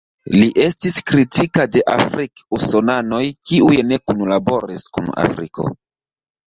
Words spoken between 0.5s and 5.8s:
estis kritika de afrik-usonanoj kiuj ne kunlaboris kun Afriko.